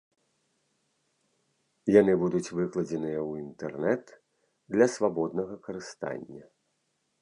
[1.97, 4.03] Яны будуць выкладзеныя ў інтэрнэт
[4.77, 6.43] для свабоднага карыстання.